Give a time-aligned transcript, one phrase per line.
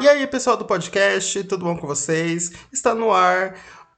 [0.00, 2.52] E aí, pessoal do podcast, tudo bom com vocês?
[2.70, 3.54] Está no ar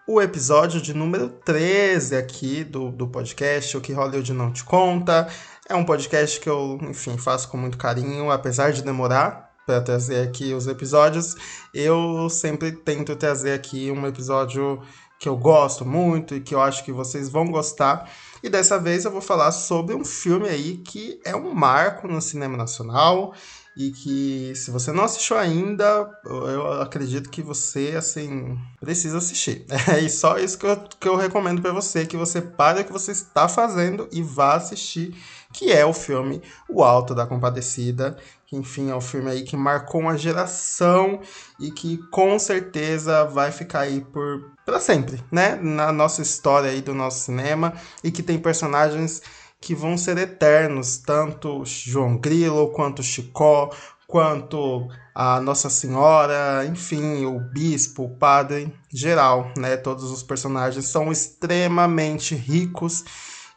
[0.06, 5.26] o episódio de número 13 aqui do, do podcast, O que Hollywood Não Te Conta.
[5.68, 10.22] É um podcast que eu, enfim, faço com muito carinho, apesar de demorar para trazer
[10.22, 11.34] aqui os episódios.
[11.74, 14.80] Eu sempre tento trazer aqui um episódio
[15.18, 18.10] que eu gosto muito e que eu acho que vocês vão gostar.
[18.42, 22.20] E dessa vez eu vou falar sobre um filme aí que é um marco no
[22.20, 23.34] cinema nacional
[23.76, 29.66] e que se você não assistiu ainda, eu acredito que você, assim, precisa assistir.
[29.94, 32.84] É e só isso que eu, que eu recomendo para você, que você pare o
[32.84, 35.14] que você está fazendo e vá assistir,
[35.52, 38.16] que é o filme O Alto da Compadecida,
[38.46, 41.20] que enfim é um filme aí que marcou uma geração
[41.60, 46.82] e que com certeza vai ficar aí por para sempre, né, na nossa história aí
[46.82, 49.22] do nosso cinema e que tem personagens
[49.60, 53.70] que vão ser eternos, tanto João Grilo, quanto Chicó,
[54.06, 59.76] quanto a Nossa Senhora, enfim, o bispo, o padre, geral, né?
[59.76, 63.04] Todos os personagens são extremamente ricos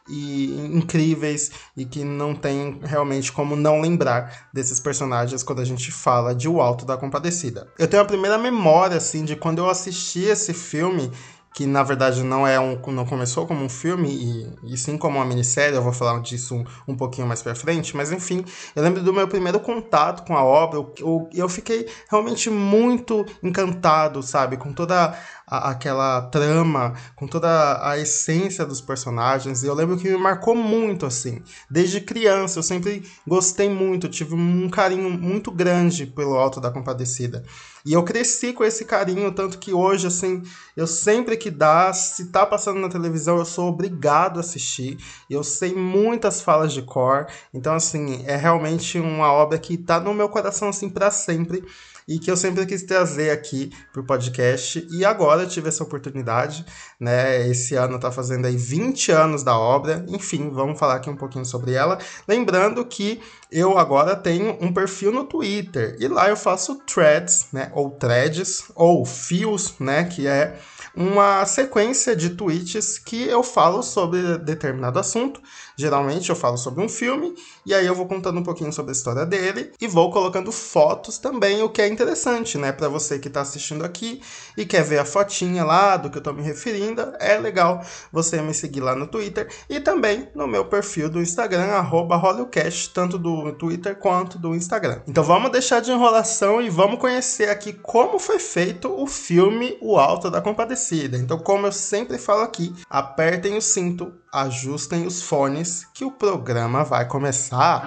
[0.08, 5.92] e incríveis e que não tem realmente como não lembrar desses personagens quando a gente
[5.92, 7.68] fala de O Alto da Compadecida.
[7.78, 11.12] Eu tenho a primeira memória assim de quando eu assisti esse filme
[11.52, 15.18] que na verdade não é um não começou como um filme e, e sim como
[15.18, 18.82] uma minissérie, eu vou falar disso um, um pouquinho mais para frente, mas enfim, eu
[18.82, 24.22] lembro do meu primeiro contato com a obra, eu, eu, eu fiquei realmente muito encantado,
[24.22, 25.16] sabe, com toda
[25.50, 29.62] a, aquela trama, com toda a essência dos personagens.
[29.62, 31.42] E eu lembro que me marcou muito, assim.
[31.68, 37.44] Desde criança, eu sempre gostei muito, tive um carinho muito grande pelo Alto da Compadecida.
[37.84, 40.42] E eu cresci com esse carinho, tanto que hoje, assim,
[40.76, 44.98] eu sempre que dá, se tá passando na televisão, eu sou obrigado a assistir.
[45.28, 47.26] Eu sei muitas falas de cor.
[47.54, 51.64] Então, assim, é realmente uma obra que tá no meu coração, assim, para sempre
[52.06, 54.86] e que eu sempre quis trazer aqui pro podcast.
[54.90, 56.64] E agora eu tive essa oportunidade,
[56.98, 57.46] né?
[57.48, 60.04] Esse ano tá fazendo aí 20 anos da obra.
[60.08, 61.98] Enfim, vamos falar aqui um pouquinho sobre ela.
[62.26, 67.70] Lembrando que eu agora tenho um perfil no Twitter e lá eu faço threads, né?
[67.74, 70.04] Ou threads, ou fios, né?
[70.04, 70.58] Que é
[70.94, 75.40] uma sequência de tweets que eu falo sobre determinado assunto.
[75.80, 78.92] Geralmente eu falo sobre um filme e aí eu vou contando um pouquinho sobre a
[78.92, 83.28] história dele e vou colocando fotos também, o que é interessante, né, para você que
[83.28, 84.20] está assistindo aqui
[84.58, 87.82] e quer ver a fotinha lá do que eu estou me referindo, é legal
[88.12, 93.18] você me seguir lá no Twitter e também no meu perfil do Instagram @hollycast, tanto
[93.18, 95.00] do Twitter quanto do Instagram.
[95.08, 99.98] Então vamos deixar de enrolação e vamos conhecer aqui como foi feito o filme O
[99.98, 101.16] Alto da Compadecida.
[101.16, 106.84] Então, como eu sempre falo aqui, apertem o cinto, ajustem os fones que o programa
[106.84, 107.82] vai começar.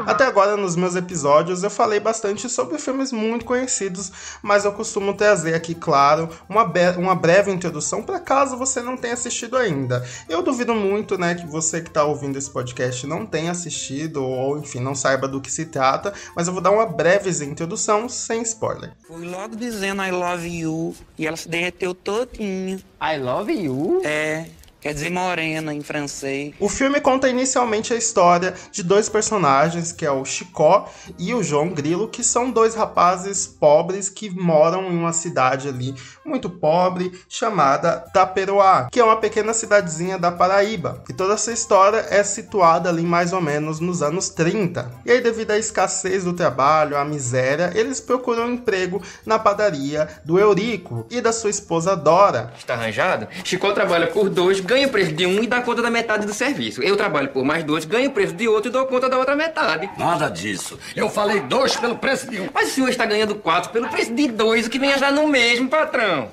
[0.05, 5.13] Até agora, nos meus episódios, eu falei bastante sobre filmes muito conhecidos, mas eu costumo
[5.13, 10.05] trazer aqui, claro, uma, be- uma breve introdução para caso você não tenha assistido ainda.
[10.29, 14.57] Eu duvido muito, né, que você que está ouvindo esse podcast não tenha assistido ou,
[14.57, 18.41] enfim, não saiba do que se trata, mas eu vou dar uma breve introdução sem
[18.43, 18.91] spoiler.
[19.07, 22.77] Fui logo dizendo I love you e ela se derreteu todinha.
[23.01, 24.01] I love you.
[24.03, 24.45] É,
[24.79, 26.53] quer dizer morena em francês.
[26.59, 31.43] O filme conta inicialmente a história de dois personagens, que é o Chicó e o
[31.43, 35.95] João Grilo, que são dois rapazes pobres que moram em uma cidade ali
[36.25, 41.03] muito pobre chamada Taperoá, que é uma pequena cidadezinha da Paraíba.
[41.09, 44.91] E toda essa história é situada ali mais ou menos nos anos 30.
[45.05, 50.07] E aí, devido à escassez do trabalho, à miséria, eles procuram um emprego na padaria
[50.23, 53.27] do Eurico e da sua esposa Dora, Está arranjado?
[53.43, 56.33] Chicó trabalha por dois, ganha o preço de um e dá conta da metade do
[56.33, 56.83] serviço.
[56.83, 59.35] Eu trabalho por mais dois, ganho o preço de outro e dou conta da outra
[59.35, 59.89] metade.
[59.97, 60.77] Nada disso.
[60.95, 62.49] Eu falei dois pelo preço de um.
[62.53, 65.11] Mas o senhor está ganhando quatro pelo preço de dois, o que vem a dar
[65.11, 66.29] no mesmo, patrão.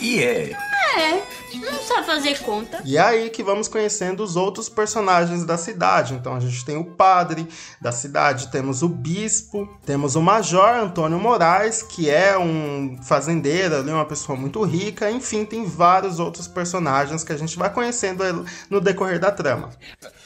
[0.00, 0.56] E é.
[0.96, 1.22] É,
[1.54, 2.82] não sabe fazer conta.
[2.84, 6.14] E é aí que vamos conhecendo os outros personagens da cidade.
[6.14, 7.46] Então a gente tem o padre
[7.80, 13.90] da cidade, temos o bispo, temos o major Antônio Moraes, que é um fazendeiro, ali,
[13.90, 15.10] uma pessoa muito rica.
[15.10, 19.70] Enfim, tem vários outros personagens que a gente vai conhecendo no decorrer da trama.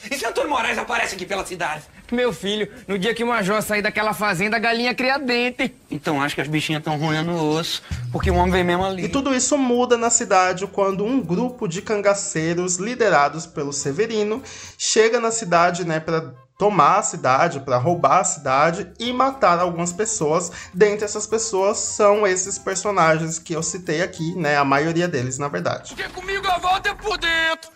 [0.09, 1.83] E se Antônio Moraes aparece aqui pela cidade?
[2.11, 5.73] Meu filho, no dia que o Major sair daquela fazenda, a galinha cria dente.
[5.89, 7.81] Então acho que as bichinhas estão roendo o osso,
[8.11, 9.05] porque o homem vem mesmo ali.
[9.05, 14.41] E tudo isso muda na cidade quando um grupo de cangaceiros liderados pelo Severino
[14.77, 19.91] chega na cidade, né, para tomar a cidade, para roubar a cidade e matar algumas
[19.91, 20.51] pessoas.
[20.73, 25.47] Dentre essas pessoas são esses personagens que eu citei aqui, né, a maioria deles, na
[25.47, 25.93] verdade.
[25.93, 27.74] Porque comigo eu volto é por dentro.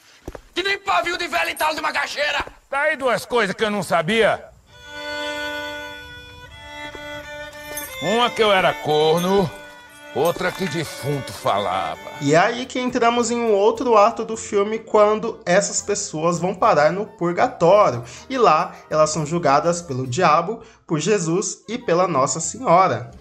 [0.54, 2.46] Que nem pavio de velho entalado de uma caixeira.
[2.70, 4.50] Tá aí duas coisas que eu não sabia.
[8.02, 9.50] Uma que eu era corno,
[10.16, 12.00] outra que defunto falava.
[12.22, 16.56] E é aí que entramos em um outro ato do filme quando essas pessoas vão
[16.56, 18.04] parar no purgatório.
[18.30, 23.12] E lá elas são julgadas pelo diabo, por Jesus e pela Nossa Senhora.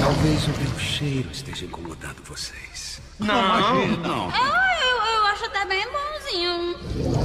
[0.00, 3.00] Talvez o meu cheiro esteja incomodando vocês.
[3.18, 4.30] Não, Não.
[4.32, 5.86] Ah, eu, eu acho até bem
[6.30, 6.76] bonzinho.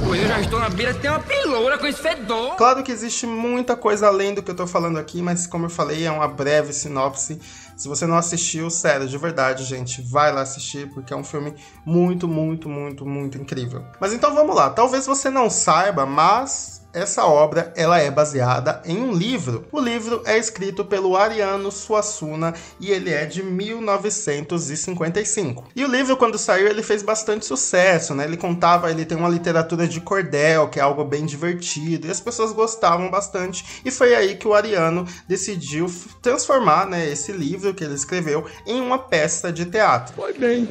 [0.04, 2.56] pois eu já estou na beira de ter uma piloura com esse fedor.
[2.56, 5.70] Claro que existe muita coisa além do que eu tô falando aqui, mas como eu
[5.70, 7.40] falei, é uma breve sinopse.
[7.76, 11.54] Se você não assistiu, sério, de verdade, gente, vai lá assistir, porque é um filme
[11.84, 13.84] muito, muito, muito, muito incrível.
[14.00, 14.70] Mas então vamos lá.
[14.70, 19.66] Talvez você não saiba, mas essa obra ela é baseada em um livro.
[19.70, 25.64] O livro é escrito pelo Ariano Suassuna e ele é de 1955.
[25.76, 28.24] E o livro, quando saiu, ele fez bastante sucesso, né?
[28.24, 32.18] Ele contava, ele tem uma literatura de cordel, que é algo bem divertido, e as
[32.18, 33.82] pessoas gostavam bastante.
[33.84, 35.92] E foi aí que o Ariano decidiu
[36.22, 40.14] transformar, né, esse livro que ele escreveu em uma peça de teatro.
[40.14, 40.66] Foi bem.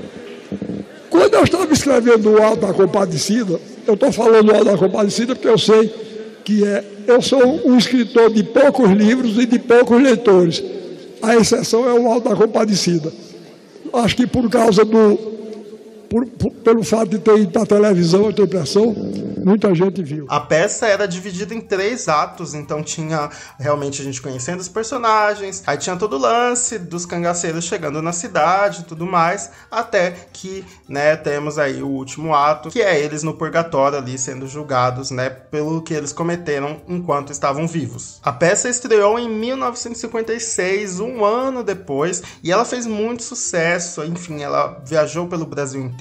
[1.07, 5.35] Quando eu estava escrevendo o Alto da Compadecida, eu estou falando do Alto da Compadecida
[5.35, 6.14] porque eu sei
[6.45, 6.83] que é.
[7.07, 10.63] Eu sou um escritor de poucos livros e de poucos leitores.
[11.21, 13.11] A exceção é o Alto da Compadecida.
[13.91, 15.35] Acho que por causa do.
[16.09, 18.49] Por- por- pelo fato de ter ido para a televisão, eu tenho
[19.43, 20.25] muita gente viu.
[20.29, 23.29] A peça era dividida em três atos, então tinha
[23.59, 28.11] realmente a gente conhecendo os personagens, aí tinha todo o lance dos cangaceiros chegando na
[28.11, 33.21] cidade e tudo mais, até que, né, temos aí o último ato, que é eles
[33.23, 38.19] no purgatório ali sendo julgados, né, pelo que eles cometeram enquanto estavam vivos.
[38.23, 44.81] A peça estreou em 1956, um ano depois, e ela fez muito sucesso, enfim, ela
[44.85, 45.94] viajou pelo Brasil inteiro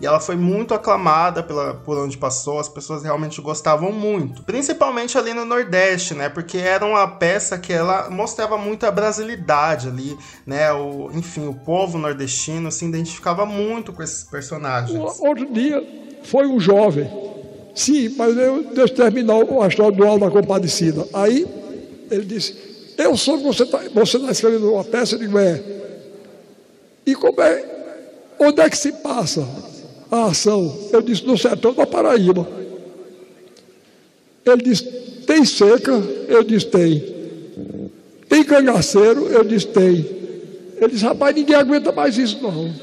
[0.00, 4.42] e ela foi muito aclamada pela, por onde passou, as pessoas realmente gostavam muito.
[4.42, 6.28] Principalmente ali no Nordeste, né?
[6.28, 10.72] Porque era uma peça que ela mostrava muito a brasilidade ali, né?
[10.72, 14.98] O, enfim, o povo nordestino se identificava muito com esses personagens.
[14.98, 15.82] O- Outro dia
[16.24, 17.10] foi um jovem.
[17.74, 21.06] Sim, mas eu, deixa eu terminar a história do Alto da Compadecida.
[21.14, 21.46] Aí
[22.10, 22.54] ele disse:
[22.98, 25.14] Eu soube que você está você tá escrevendo uma peça.
[25.14, 25.62] Eu digo: É.
[27.06, 27.64] E como é?
[28.44, 29.46] Onde é que se passa
[30.10, 30.76] a ação?
[30.92, 32.46] Eu disse: No sertão da Paraíba.
[34.44, 34.84] Ele disse:
[35.26, 35.92] Tem seca?
[36.28, 37.04] Eu disse: Tem.
[38.28, 39.28] Tem cangaceiro?
[39.28, 40.04] Eu disse: Tem.
[40.76, 42.74] Ele disse: Rapaz, ninguém aguenta mais isso, não.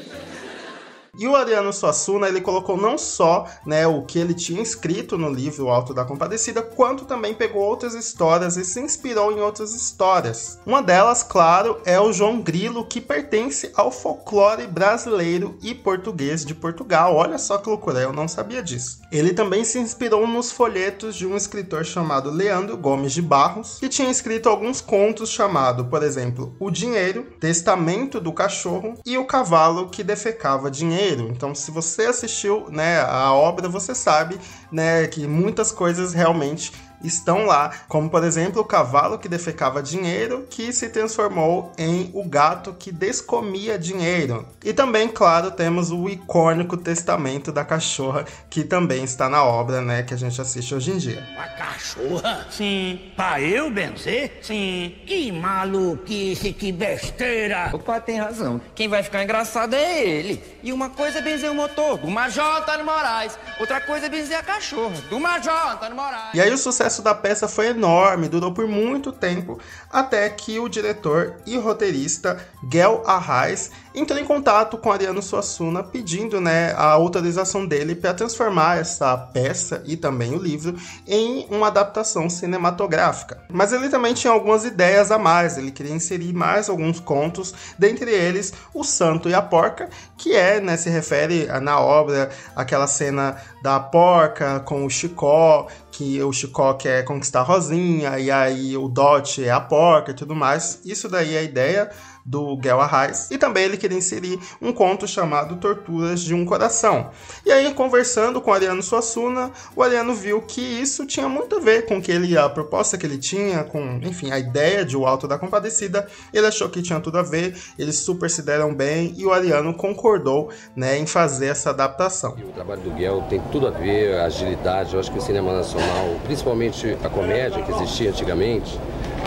[1.20, 5.28] E o Ariano Suassuna, ele colocou não só né, o que ele tinha escrito no
[5.28, 9.74] livro O Alto da Compadecida, quanto também pegou outras histórias e se inspirou em outras
[9.74, 10.58] histórias.
[10.64, 16.54] Uma delas, claro, é o João Grilo, que pertence ao folclore brasileiro e português de
[16.54, 17.14] Portugal.
[17.14, 19.02] Olha só que loucura, eu não sabia disso.
[19.12, 23.90] Ele também se inspirou nos folhetos de um escritor chamado Leandro Gomes de Barros, que
[23.90, 29.90] tinha escrito alguns contos chamado, por exemplo, O Dinheiro, Testamento do Cachorro e O Cavalo
[29.90, 31.09] que Defecava Dinheiro.
[31.18, 34.38] Então, se você assistiu né, a obra, você sabe
[34.70, 40.46] né, que muitas coisas realmente estão lá, como por exemplo o cavalo que defecava dinheiro,
[40.50, 44.46] que se transformou em o gato que descomia dinheiro.
[44.64, 50.02] E também, claro, temos o icônico testamento da cachorra, que também está na obra, né,
[50.02, 51.26] que a gente assiste hoje em dia.
[51.38, 52.46] A cachorra?
[52.50, 54.38] Sim, Pra eu benzer?
[54.42, 54.94] sim.
[55.06, 57.70] Que maluquice, que besteira.
[57.72, 58.60] O pai tem razão.
[58.74, 60.42] Quem vai ficar engraçado é ele.
[60.62, 63.38] E uma coisa é benzer o motor do Major Antônio Moraes.
[63.58, 66.34] Outra coisa é benzer a cachorra do Major Antônio Moraes.
[66.34, 69.58] E aí o sucesso da peça foi enorme, durou por muito tempo,
[69.90, 76.40] até que o diretor e roteirista Gel Arraes entrou em contato com Ariano Suassuna pedindo
[76.40, 82.30] né, a autorização dele para transformar essa peça e também o livro em uma adaptação
[82.30, 83.42] cinematográfica.
[83.50, 88.10] Mas ele também tinha algumas ideias a mais, ele queria inserir mais alguns contos, dentre
[88.10, 93.36] eles O Santo e a Porca, que é, né, se refere na obra aquela cena
[93.62, 99.44] da porca com o Chicó, que o Chicó quer conquistar Rosinha, e aí o Dot
[99.44, 100.80] é a porca e tudo mais.
[100.84, 101.90] Isso daí é a ideia
[102.30, 103.28] do Guel Arraes.
[103.30, 107.10] E também ele queria inserir um conto chamado Torturas de um Coração.
[107.44, 111.58] E aí, conversando com o Ariano Suassuna, o Ariano viu que isso tinha muito a
[111.58, 115.06] ver com que ele, a proposta que ele tinha, com, enfim, a ideia de O
[115.06, 116.06] Alto da Compadecida.
[116.32, 119.74] Ele achou que tinha tudo a ver, eles super se deram bem e o Ariano
[119.74, 122.36] concordou né, em fazer essa adaptação.
[122.38, 124.94] O trabalho do Guel tem tudo a ver, a agilidade.
[124.94, 128.78] Eu acho que o cinema nacional, principalmente a comédia que existia antigamente,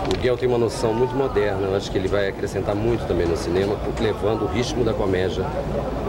[0.07, 1.67] o Guel tem uma noção muito moderna.
[1.67, 5.45] Eu acho que ele vai acrescentar muito também no cinema, levando o ritmo da comédia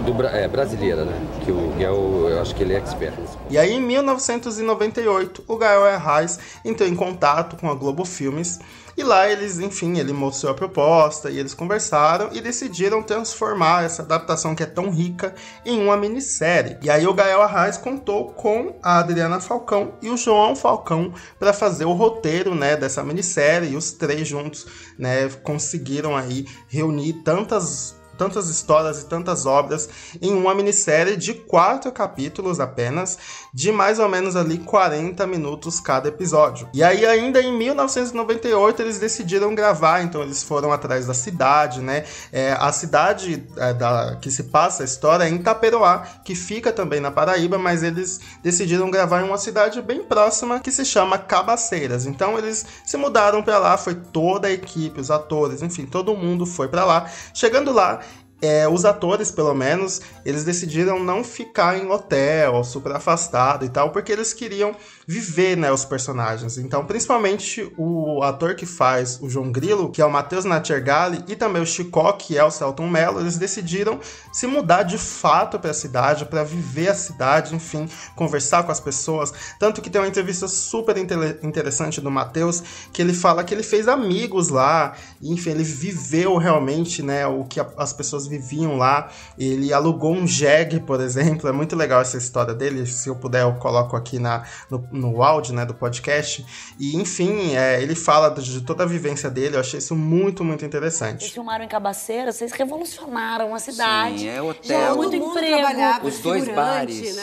[0.05, 1.15] do, é, brasileira, né?
[1.45, 3.15] Que o Guel, eu acho que ele é expert.
[3.51, 8.61] E aí, em 1998, o Gael Arraes entrou em contato com a Globo Filmes
[8.97, 14.03] e lá eles, enfim, ele mostrou a proposta e eles conversaram e decidiram transformar essa
[14.03, 15.35] adaptação que é tão rica
[15.65, 16.79] em uma minissérie.
[16.81, 21.53] E aí o Gael Arraes contou com a Adriana Falcão e o João Falcão para
[21.53, 24.65] fazer o roteiro, né, dessa minissérie e os três juntos,
[24.97, 29.89] né, conseguiram aí reunir tantas tantas histórias e tantas obras
[30.21, 33.19] em uma minissérie de quatro capítulos apenas,
[33.53, 36.69] de mais ou menos ali 40 minutos cada episódio.
[36.73, 42.05] E aí, ainda em 1998, eles decidiram gravar, então eles foram atrás da cidade, né?
[42.33, 46.73] É, a cidade é, da, que se passa a história é em Taperoá, que fica
[46.73, 51.19] também na Paraíba, mas eles decidiram gravar em uma cidade bem próxima que se chama
[51.19, 52.07] Cabaceiras.
[52.07, 56.47] Então eles se mudaram para lá, foi toda a equipe, os atores, enfim, todo mundo
[56.47, 57.11] foi para lá.
[57.33, 58.01] Chegando lá,
[58.43, 63.91] é, os atores, pelo menos, eles decidiram não ficar em hotel, super afastado e tal,
[63.91, 66.59] porque eles queriam viver, né, os personagens.
[66.59, 71.37] Então, principalmente o ator que faz o João Grilo, que é o Matheus Natchergali, e
[71.37, 74.01] também o Chicó, que é o Celton Mello, eles decidiram
[74.33, 78.81] se mudar de fato para a cidade, para viver a cidade, enfim, conversar com as
[78.81, 79.33] pessoas.
[79.59, 83.89] Tanto que tem uma entrevista super interessante do Matheus, que ele fala que ele fez
[83.89, 89.11] amigos lá, e, enfim, ele viveu realmente, né, o que as pessoas viviam lá.
[89.39, 91.49] Ele alugou um jegue, por exemplo.
[91.49, 92.87] É muito legal essa história dele.
[92.87, 96.45] Se eu puder, eu coloco aqui na, no, no áudio né, do podcast.
[96.79, 99.57] E, enfim, é, ele fala de toda a vivência dele.
[99.57, 101.21] Eu achei isso muito, muito interessante.
[101.21, 104.21] Vocês filmaram em Cabaceira, vocês revolucionaram a cidade.
[104.21, 104.63] Sim, é hotel.
[104.81, 106.07] Gerou muito emprego.
[106.07, 107.19] Os dois bares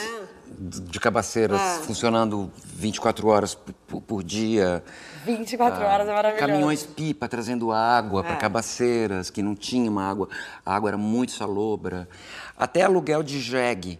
[0.59, 1.79] de Cabaceiras Ah.
[1.83, 4.83] funcionando 24 horas por, por dia.
[5.25, 6.47] 24 horas é maravilhoso.
[6.47, 8.37] Caminhões pipa trazendo água para É.
[8.37, 10.27] Cabaceiras, que não tinha uma água.
[10.65, 12.07] A água era muito salobra.
[12.57, 13.99] Até aluguel de jegue.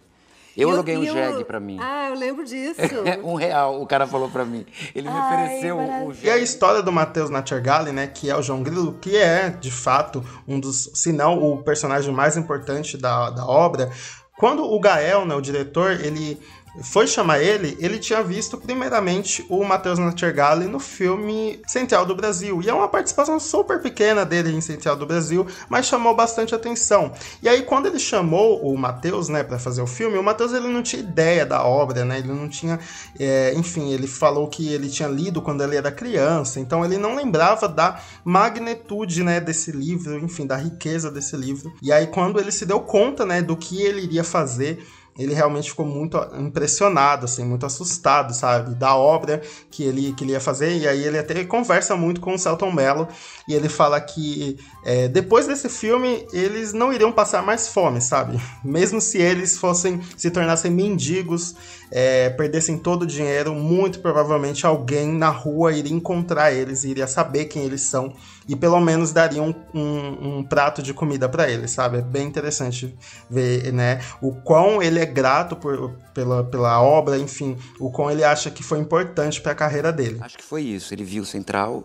[0.56, 1.78] Eu E o- aluguei um jegue para mim.
[1.80, 2.80] Ah, eu lembro disso.
[3.24, 4.66] um real, o cara falou para mim.
[4.94, 6.26] Ele me Ai, ofereceu o maravilha.
[6.26, 9.70] E a história do Matheus Natchergali, né, que é o João Grilo, que é, de
[9.70, 13.90] fato, um dos, se não o personagem mais importante da, da obra,
[14.38, 16.38] quando o Gael, né, o diretor, ele
[16.80, 22.62] foi chamar ele, ele tinha visto primeiramente o Matheus Natchergali no filme Central do Brasil.
[22.62, 27.12] E é uma participação super pequena dele em Central do Brasil, mas chamou bastante atenção.
[27.42, 30.68] E aí quando ele chamou o Matheus, né, para fazer o filme, o Matheus ele
[30.68, 32.18] não tinha ideia da obra, né?
[32.18, 32.78] Ele não tinha,
[33.18, 37.14] é, enfim, ele falou que ele tinha lido quando ele era criança, então ele não
[37.14, 41.72] lembrava da magnitude, né, desse livro, enfim, da riqueza desse livro.
[41.82, 44.82] E aí quando ele se deu conta, né, do que ele iria fazer,
[45.18, 50.32] ele realmente ficou muito impressionado, assim, muito assustado, sabe, da obra que ele, que ele
[50.32, 50.76] ia fazer.
[50.78, 53.06] E aí ele até conversa muito com o Celton Mello
[53.46, 58.40] e ele fala que é, depois desse filme eles não iriam passar mais fome, sabe?
[58.64, 61.54] Mesmo se eles fossem se tornassem mendigos,
[61.94, 67.44] é, perdessem todo o dinheiro, muito provavelmente alguém na rua iria encontrar eles, iria saber
[67.44, 68.14] quem eles são
[68.48, 71.98] e pelo menos daria um, um, um prato de comida para eles, sabe?
[71.98, 72.96] É bem interessante
[73.28, 78.24] ver, né, o quão ele é grato por, pela, pela obra, enfim, o quão ele
[78.24, 80.16] acha que foi importante para a carreira dele.
[80.22, 80.94] Acho que foi isso.
[80.94, 81.84] Ele viu o Central.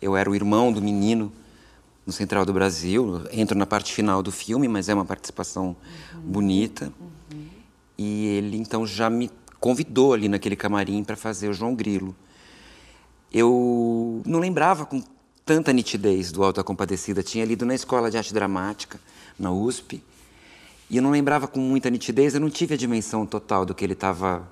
[0.00, 1.30] Eu era o irmão do menino
[2.06, 3.22] no Central do Brasil.
[3.30, 5.76] Entro na parte final do filme, mas é uma participação
[6.24, 6.90] bonita.
[8.02, 9.30] E ele então já me
[9.60, 12.16] convidou ali naquele camarim para fazer o João Grilo.
[13.30, 15.02] Eu não lembrava com
[15.44, 17.22] tanta nitidez do Alto da Compadecida.
[17.22, 18.98] Tinha lido na Escola de Arte Dramática,
[19.38, 20.02] na USP.
[20.88, 23.84] E eu não lembrava com muita nitidez, eu não tive a dimensão total do que
[23.84, 24.50] ele estava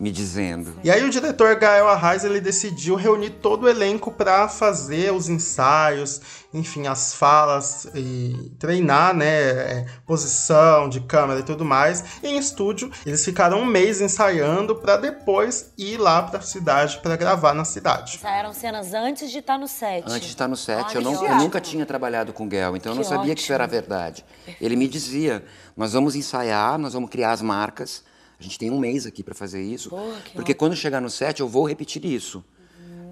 [0.00, 0.72] me dizendo.
[0.82, 5.28] E aí o diretor Gael Arraes ele decidiu reunir todo o elenco para fazer os
[5.28, 6.22] ensaios,
[6.54, 12.02] enfim, as falas e treinar, né, é, posição de câmera e tudo mais.
[12.22, 16.98] E em estúdio eles ficaram um mês ensaiando para depois ir lá para a cidade
[17.02, 18.16] para gravar na cidade.
[18.16, 20.02] Ensaiaram cenas antes de estar no set.
[20.06, 21.42] Antes de estar no set, Ai, eu, não- que eu ótimo.
[21.42, 23.78] nunca tinha trabalhado com Guel, então eu não Que sabia que isso era ótimo.
[23.80, 24.24] verdade.
[24.58, 25.44] Ele me dizia:
[25.76, 28.02] nós vamos ensaiar, nós vamos criar as marcas.
[28.40, 29.90] A gente tem um mês aqui para fazer isso.
[29.90, 32.42] Porra, que porque quando chegar no set, eu vou repetir isso.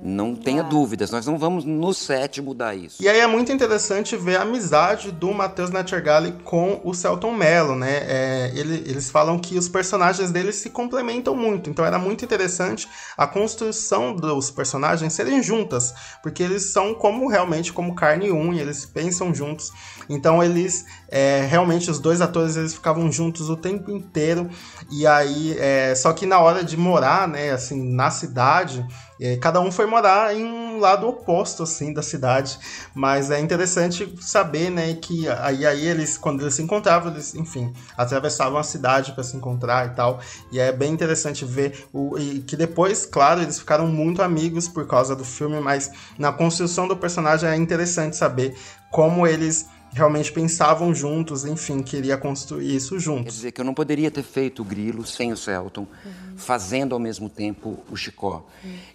[0.00, 3.02] Não tenha dúvidas, nós não vamos no set mudar isso.
[3.02, 7.74] E aí é muito interessante ver a amizade do Matheus Natchergali com o Celton Mello,
[7.74, 7.98] né?
[8.06, 12.88] É, ele- eles falam que os personagens deles se complementam muito, então era muito interessante
[13.16, 18.62] a construção dos personagens serem juntas, porque eles são como realmente como carne e unha,
[18.62, 19.70] eles pensam juntos.
[20.08, 24.48] Então eles é, realmente os dois atores eles ficavam juntos o tempo inteiro
[24.90, 28.86] e aí é, só que na hora de morar, né, assim na cidade
[29.20, 32.58] é, cada um foi morar em um lado oposto, assim, da cidade.
[32.94, 37.72] Mas é interessante saber, né, que aí, aí eles, quando eles se encontravam, eles, enfim,
[37.96, 40.20] atravessavam a cidade para se encontrar e tal.
[40.52, 44.86] E é bem interessante ver o, e que depois, claro, eles ficaram muito amigos por
[44.86, 48.54] causa do filme, mas na construção do personagem é interessante saber
[48.90, 53.34] como eles realmente pensavam juntos, enfim, queria construir isso Quer juntos.
[53.34, 56.36] dizer que eu não poderia ter feito o Grilo sem o Celton, Uhum.
[56.36, 58.46] fazendo ao mesmo tempo o Chicó.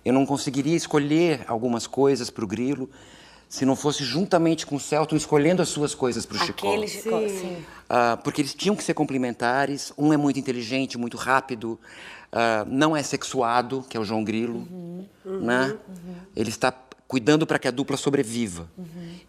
[0.05, 2.89] Eu não conseguiria escolher algumas coisas para o Grilo
[3.49, 6.69] se não fosse juntamente com o Celton escolhendo as suas coisas para o Chicó.
[6.69, 7.57] Aquele Chicó, sim.
[7.89, 9.91] Ah, porque eles tinham que ser complementares.
[9.97, 11.79] Um é muito inteligente, muito rápido,
[12.31, 14.67] ah, não é sexuado, que é o João Grilo,
[15.23, 15.75] né?
[16.35, 16.73] Ele está
[17.07, 18.67] cuidando para que a dupla sobreviva.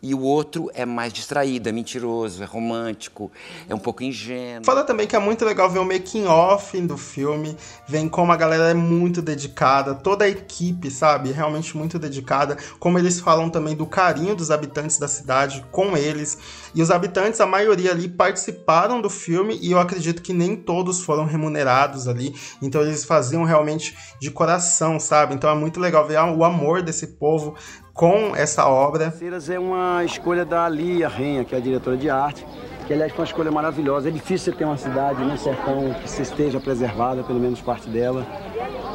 [0.02, 3.30] E o outro é mais distraído, é mentiroso, é romântico,
[3.68, 4.64] é um pouco ingênuo.
[4.64, 7.56] Fala também que é muito legal ver o making off do filme,
[7.88, 12.98] vem como a galera é muito dedicada, toda a equipe, sabe, realmente muito dedicada, como
[12.98, 16.36] eles falam também do carinho dos habitantes da cidade com eles.
[16.74, 21.02] E os habitantes, a maioria ali participaram do filme e eu acredito que nem todos
[21.02, 25.34] foram remunerados ali, então eles faziam realmente de coração, sabe?
[25.34, 27.54] Então é muito legal ver o amor desse povo
[27.94, 29.12] com essa obra.
[29.12, 32.44] Ceiras é uma escolha da Lia Renha, que é a diretora de arte,
[32.86, 34.08] que aliás foi uma escolha maravilhosa.
[34.08, 37.88] É difícil você ter uma cidade no sertão que se esteja preservada, pelo menos parte
[37.88, 38.26] dela.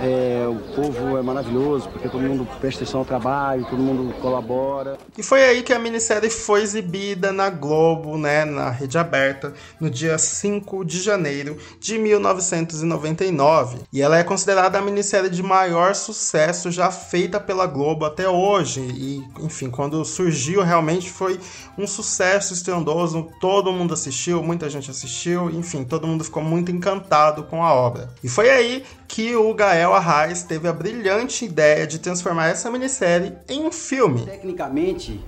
[0.01, 4.97] É, o povo é maravilhoso, porque todo mundo presta atenção ao trabalho, todo mundo colabora.
[5.17, 9.89] E foi aí que a minissérie foi exibida na Globo, né, na rede aberta, no
[9.89, 13.79] dia 5 de janeiro de 1999.
[13.91, 18.79] E ela é considerada a minissérie de maior sucesso já feita pela Globo até hoje.
[18.79, 21.39] E, enfim, quando surgiu, realmente foi
[21.77, 23.27] um sucesso estrondoso.
[23.41, 28.09] Todo mundo assistiu, muita gente assistiu, enfim, todo mundo ficou muito encantado com a obra.
[28.23, 33.33] E foi aí que o Gael Arraes teve a brilhante ideia de transformar essa minissérie
[33.47, 34.25] em um filme.
[34.25, 35.19] Tecnicamente,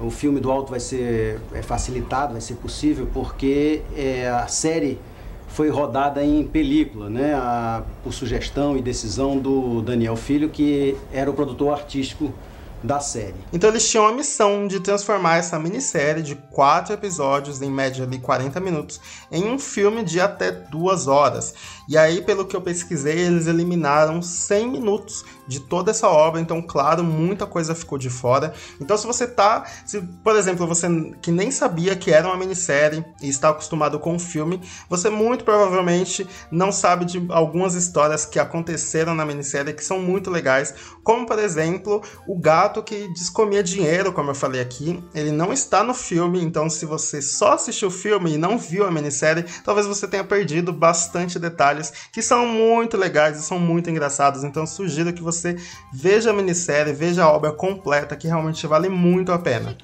[0.00, 4.98] o filme do Alto vai ser é, facilitado, vai ser possível, porque é, a série
[5.48, 7.32] foi rodada em película, né?
[7.34, 12.30] A- por sugestão e decisão do Daniel Filho, que era o produtor artístico
[12.86, 13.34] da série.
[13.52, 18.18] Então eles tinham a missão de transformar essa minissérie de quatro episódios, em média ali
[18.18, 21.54] 40 minutos, em um filme de até duas horas.
[21.88, 26.60] E aí, pelo que eu pesquisei, eles eliminaram 100 minutos de toda essa obra, então,
[26.60, 28.52] claro, muita coisa ficou de fora.
[28.80, 30.88] Então, se você tá, se, por exemplo, você
[31.22, 35.44] que nem sabia que era uma minissérie e está acostumado com o filme, você muito
[35.44, 41.26] provavelmente não sabe de algumas histórias que aconteceram na minissérie que são muito legais, como
[41.26, 45.94] por exemplo, o gato que descomia dinheiro, como eu falei aqui, ele não está no
[45.94, 50.06] filme, então se você só assistiu o filme e não viu a minissérie, talvez você
[50.06, 55.22] tenha perdido bastante detalhes que são muito legais e são muito engraçados, então sugiro que
[55.22, 55.56] você
[55.92, 59.76] veja a minissérie, veja a obra completa, que realmente vale muito a pena.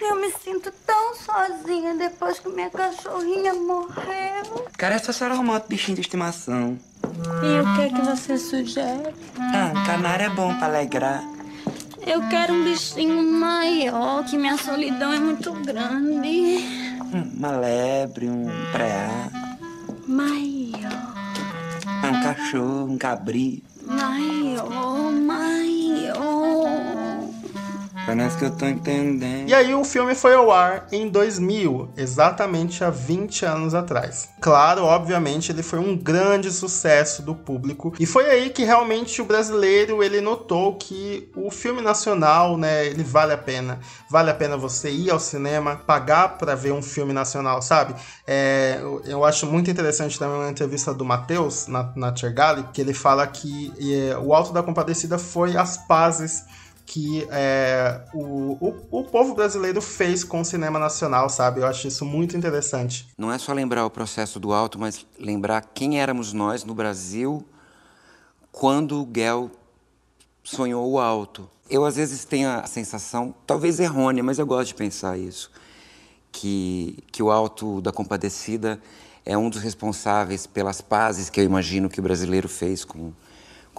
[0.00, 4.66] Eu me sinto tão sozinha depois que minha cachorrinha morreu.
[4.76, 6.78] Cara, é só a senhora arrumar outro bichinho de estimação.
[7.42, 9.14] E o que é que você sugere?
[9.38, 11.22] Ah, canário é bom pra alegrar.
[12.06, 16.58] Eu quero um bichinho maior, que minha solidão é muito grande.
[17.14, 19.28] Um malebre, um preá.
[20.06, 21.14] Maior,
[22.04, 23.64] um cachorro, um cabrito.
[23.86, 25.31] maior, maior.
[28.04, 29.48] Parece que eu tô entendendo.
[29.48, 34.28] E aí o filme foi ao ar em 2000, exatamente há 20 anos atrás.
[34.40, 39.24] Claro, obviamente, ele foi um grande sucesso do público e foi aí que realmente o
[39.24, 43.78] brasileiro ele notou que o filme nacional, né, ele vale a pena.
[44.10, 47.94] Vale a pena você ir ao cinema, pagar para ver um filme nacional, sabe?
[48.26, 52.94] É, eu, acho muito interessante também uma entrevista do Matheus na, na Tchergali, que ele
[52.94, 56.44] fala que é, o Alto da Compadecida foi as pazes
[56.86, 61.60] que é, o, o, o povo brasileiro fez com o cinema nacional, sabe?
[61.60, 63.08] Eu acho isso muito interessante.
[63.16, 67.46] Não é só lembrar o processo do alto, mas lembrar quem éramos nós no Brasil
[68.50, 69.50] quando o Guel
[70.44, 71.48] sonhou o alto.
[71.70, 75.50] Eu às vezes tenho a sensação, talvez errônea, mas eu gosto de pensar isso,
[76.30, 78.78] que, que o alto da compadecida
[79.24, 83.12] é um dos responsáveis pelas pazes que eu imagino que o brasileiro fez com,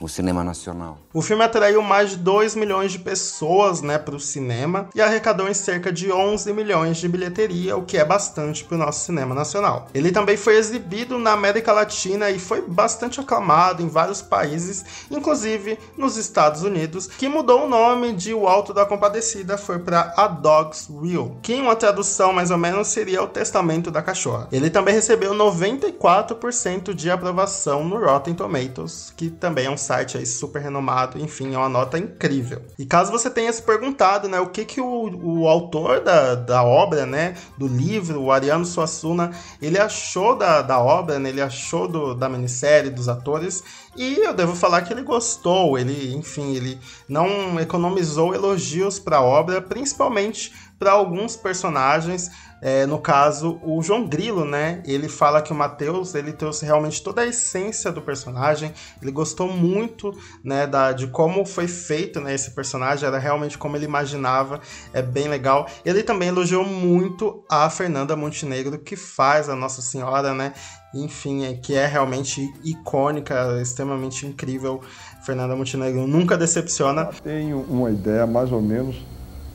[0.04, 0.98] o cinema nacional.
[1.14, 5.48] O filme atraiu mais de 2 milhões de pessoas né, para o cinema e arrecadou
[5.48, 9.34] em cerca de 11 milhões de bilheteria, o que é bastante para o nosso cinema
[9.34, 9.88] nacional.
[9.94, 15.80] Ele também foi exibido na América Latina e foi bastante aclamado em vários países, inclusive
[15.98, 20.28] nos Estados Unidos, que mudou o nome de O Alto da Compadecida foi para A
[20.28, 24.50] Dog's Will, que em uma tradução mais ou menos seria o Testamento da Cachorra.
[24.52, 30.26] Ele também recebeu 94% de aprovação no Rotten Tomatoes, que também é um site aí
[30.26, 32.62] super renomado, enfim, é uma nota incrível.
[32.78, 36.64] E caso você tenha se perguntado, né, o que que o, o autor da, da
[36.64, 41.88] obra, né, do livro, o Ariano Suassuna, ele achou da, da obra, né, ele achou
[41.88, 43.64] do, da minissérie, dos atores,
[43.96, 49.22] e eu devo falar que ele gostou, ele, enfim, ele não economizou elogios para a
[49.22, 52.30] obra, principalmente para alguns personagens,
[52.66, 54.82] é, no caso, o João Grilo, né?
[54.86, 58.72] Ele fala que o Matheus ele trouxe realmente toda a essência do personagem.
[59.02, 63.06] Ele gostou muito, né, da, de como foi feito, né, esse personagem.
[63.06, 64.62] Era realmente como ele imaginava.
[64.94, 65.68] É bem legal.
[65.84, 70.54] Ele também elogiou muito a Fernanda Montenegro, que faz a Nossa Senhora, né?
[70.96, 74.80] Enfim, é, que é realmente icônica, extremamente incrível.
[75.26, 77.10] Fernanda Montenegro nunca decepciona.
[77.22, 78.96] Tenho uma ideia mais ou menos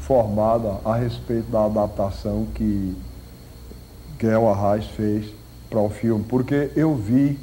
[0.08, 2.96] formada a respeito da adaptação que
[4.18, 5.26] Guel Arraes fez
[5.68, 7.38] para o filme, porque eu vi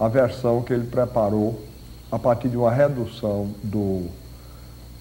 [0.00, 1.62] a versão que ele preparou
[2.10, 4.08] a partir de uma redução do,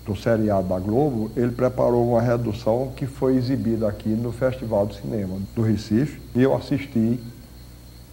[0.05, 5.01] do seriado da Globo, ele preparou uma redução que foi exibida aqui no Festival de
[5.01, 7.19] Cinema do Recife, e eu assisti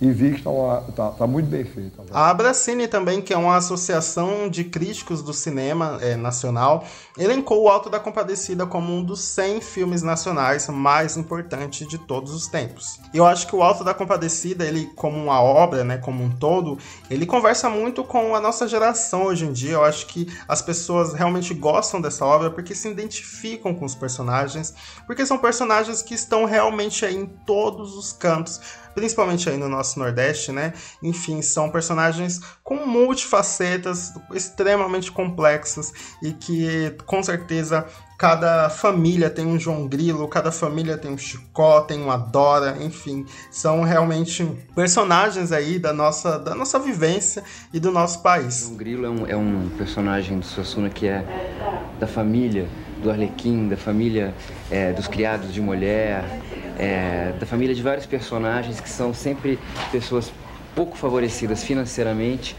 [0.00, 2.00] e vi que está tá, tá muito bem feito.
[2.12, 6.84] A Abracine também, que é uma associação de críticos do cinema é, nacional,
[7.18, 12.32] elencou o Alto da Compadecida como um dos 100 filmes nacionais mais importantes de todos
[12.32, 13.00] os tempos.
[13.12, 16.78] Eu acho que o Alto da Compadecida, ele como uma obra, né, como um todo,
[17.10, 19.72] ele conversa muito com a nossa geração hoje em dia.
[19.72, 24.74] Eu acho que as pessoas realmente gostam dessa obra porque se identificam com os personagens,
[25.06, 28.60] porque são personagens que estão realmente aí em todos os cantos
[28.98, 30.72] principalmente aí no nosso Nordeste, né?
[31.02, 37.86] Enfim, são personagens com multifacetas, extremamente complexas e que com certeza
[38.18, 43.24] cada família tem um João Grilo, cada família tem um Chicó, tem uma Dora, enfim,
[43.48, 48.62] são realmente personagens aí da nossa, da nossa vivência e do nosso país.
[48.62, 51.24] João Grilo é um, é um personagem do Suassuna que é
[52.00, 52.66] da família
[53.00, 54.34] do Arlequim, da família
[54.70, 56.24] é, dos criados de mulher,
[56.78, 59.58] é, da família de vários personagens que são sempre
[59.90, 60.32] pessoas
[60.74, 62.56] pouco favorecidas financeiramente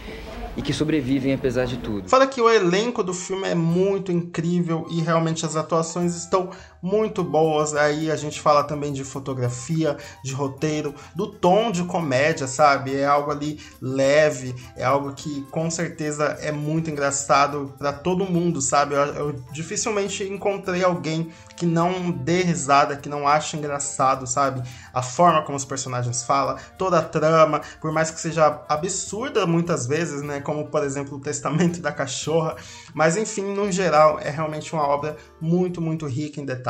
[0.57, 2.09] e que sobrevivem apesar de tudo.
[2.09, 6.49] Fala que o elenco do filme é muito incrível e realmente as atuações estão
[6.81, 7.75] muito boas.
[7.75, 12.95] Aí a gente fala também de fotografia, de roteiro, do tom de comédia, sabe?
[12.95, 18.61] É algo ali leve, é algo que com certeza é muito engraçado para todo mundo,
[18.61, 18.95] sabe?
[18.95, 24.61] Eu, eu, dificilmente encontrei alguém que não dê risada, que não ache engraçado, sabe?
[24.93, 29.85] A forma como os personagens falam, toda a trama, por mais que seja absurda muitas
[29.85, 30.39] vezes, né?
[30.39, 32.55] Como por exemplo o Testamento da Cachorra,
[32.93, 36.68] mas enfim, no geral, é realmente uma obra muito, muito rica em detalhes.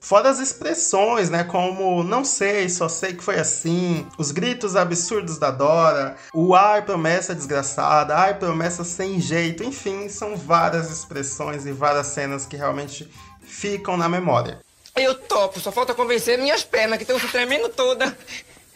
[0.00, 1.44] Fora as expressões, né?
[1.44, 6.82] Como não sei, só sei que foi assim, os gritos absurdos da Dora, o ai
[6.82, 13.10] promessa desgraçada, ai promessa sem jeito, enfim, são várias expressões e várias cenas que realmente
[13.42, 14.60] ficam na memória.
[14.96, 18.16] Eu topo, só falta convencer minhas pernas que estão se tremendo toda.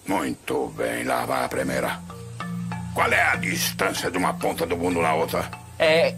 [0.06, 2.00] Muito bem, lá vai a primeira.
[2.94, 5.50] Qual é a distância de uma ponta do mundo na outra?
[5.78, 6.14] É.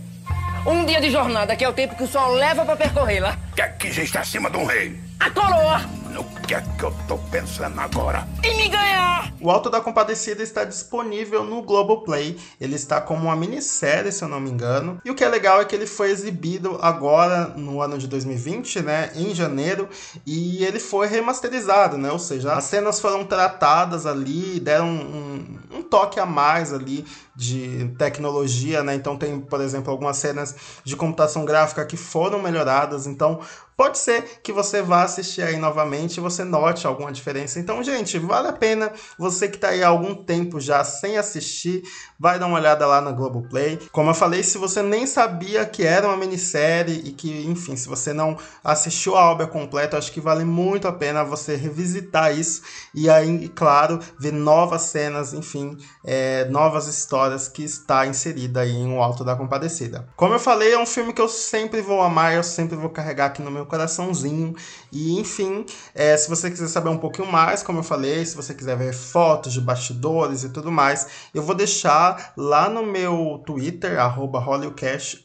[0.66, 3.38] Um dia de jornada, que é o tempo que o sol leva para percorrer lá.
[3.55, 4.98] Que aqui já está acima de um rei.
[5.20, 5.79] A coroa!
[6.11, 8.27] No que é que eu tô pensando agora?
[8.45, 9.33] Em me ganhar!
[9.41, 12.39] O Alto da Compadecida está disponível no Globoplay.
[12.61, 15.01] Ele está como uma minissérie, se eu não me engano.
[15.05, 18.81] E o que é legal é que ele foi exibido agora no ano de 2020,
[18.83, 19.11] né?
[19.17, 19.89] Em janeiro.
[20.25, 22.13] E ele foi remasterizado, né?
[22.13, 27.05] Ou seja, as cenas foram tratadas ali, deram um, um toque a mais ali
[27.37, 28.95] de tecnologia, né?
[28.95, 33.07] Então tem, por exemplo, algumas cenas de computação gráfica que foram melhoradas.
[33.07, 33.41] Então
[33.77, 37.59] pode ser que você vá assistir aí novamente e você note alguma diferença.
[37.59, 38.92] Então, gente, vale a pena.
[39.18, 41.83] Você que está aí há algum tempo já sem assistir,
[42.18, 43.79] vai dar uma olhada lá na Globoplay.
[43.92, 47.88] Como eu falei, se você nem sabia que era uma minissérie e que, enfim, se
[47.88, 52.62] você não assistiu a obra completa, acho que vale muito a pena você revisitar isso
[52.94, 58.92] e aí, claro, ver novas cenas, enfim, é, novas histórias que está inserida aí em
[58.92, 60.09] O Alto da Compadecida.
[60.16, 63.27] Como eu falei, é um filme que eu sempre vou amar, eu sempre vou carregar
[63.27, 64.55] aqui no meu coraçãozinho.
[64.97, 68.55] E enfim, é, se você quiser saber um pouquinho mais, como eu falei, se você
[68.55, 74.01] quiser ver fotos de bastidores e tudo mais, eu vou deixar lá no meu Twitter,
[74.01, 74.43] arroba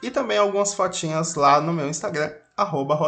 [0.04, 3.00] e também algumas fotinhas lá no meu Instagram, arroba.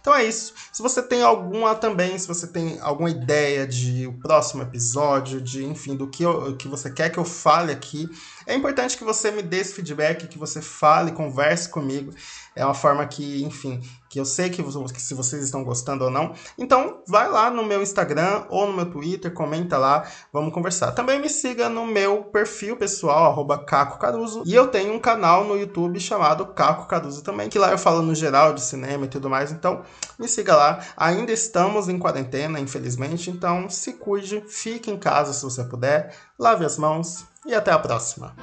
[0.00, 0.52] Então é isso.
[0.70, 5.64] Se você tem alguma também, se você tem alguma ideia de o próximo episódio, de
[5.64, 8.08] enfim, do que, eu, que você quer que eu fale aqui,
[8.46, 12.12] é importante que você me dê esse feedback, que você fale, converse comigo.
[12.54, 16.10] É uma forma que, enfim, que eu sei que, que se vocês estão gostando ou
[16.10, 16.32] não.
[16.56, 20.92] Então, vai lá no meu Instagram ou no meu Twitter, comenta lá, vamos conversar.
[20.92, 24.42] Também me siga no meu perfil pessoal, arroba Caco Caruso.
[24.46, 28.02] E eu tenho um canal no YouTube chamado Caco Caruso também, que lá eu falo
[28.02, 29.52] no geral de cinema e tudo mais.
[29.52, 29.82] Então,
[30.18, 30.80] me siga lá.
[30.96, 36.64] Ainda estamos em quarentena, infelizmente, então se cuide, fique em casa se você puder, lave
[36.64, 38.34] as mãos e até a próxima.